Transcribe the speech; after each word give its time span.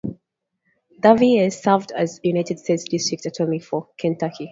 Daveiss 0.99 1.61
served 1.61 1.91
as 1.91 2.19
United 2.23 2.57
States 2.57 2.85
District 2.85 3.23
Attorney 3.27 3.59
for 3.59 3.89
Kentucky. 3.99 4.49